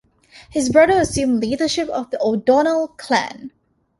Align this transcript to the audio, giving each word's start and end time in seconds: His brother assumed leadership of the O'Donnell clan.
His 0.49 0.69
brother 0.69 0.99
assumed 1.01 1.43
leadership 1.43 1.87
of 1.89 2.09
the 2.09 2.17
O'Donnell 2.23 2.87
clan. 2.97 3.51